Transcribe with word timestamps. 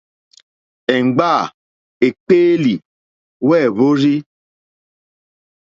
Èmgbâ 0.95 1.31
èkpéélì 2.07 2.73
wêhwórzí. 3.47 4.13